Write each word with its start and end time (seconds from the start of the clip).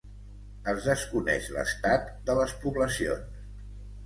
Es 0.71 0.79
desconeix 0.87 1.49
l'estat 1.57 2.09
de 2.31 2.39
les 2.41 2.57
poblacions. 2.65 3.47